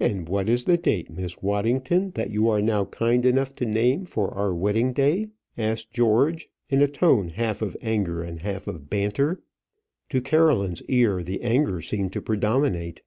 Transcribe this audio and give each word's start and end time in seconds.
"And 0.00 0.26
what 0.26 0.48
is 0.48 0.64
the 0.64 0.78
date, 0.78 1.10
Miss 1.10 1.42
Waddington, 1.42 2.12
that 2.12 2.30
you 2.30 2.48
are 2.48 2.62
now 2.62 2.86
kind 2.86 3.26
enough 3.26 3.54
to 3.56 3.66
name 3.66 4.06
for 4.06 4.32
our 4.32 4.54
wedding 4.54 4.94
day?" 4.94 5.28
asked 5.58 5.90
George, 5.92 6.48
in 6.70 6.80
a 6.80 6.88
tone 6.88 7.28
half 7.28 7.60
of 7.60 7.76
anger 7.82 8.22
and 8.22 8.40
half 8.40 8.66
of 8.66 8.88
banter. 8.88 9.42
To 10.08 10.22
Caroline's 10.22 10.80
ear, 10.84 11.22
the 11.22 11.42
anger 11.42 11.82
seemed 11.82 12.12
to 12.14 12.22
predominate. 12.22 13.02